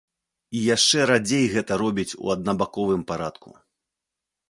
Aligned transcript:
І 0.59 0.63
яшчэ 0.75 0.99
радзей 1.11 1.45
гэта 1.57 1.79
робіць 1.83 2.09
у 2.25 2.35
аднабаковым 2.37 3.01
парадку. 3.13 3.49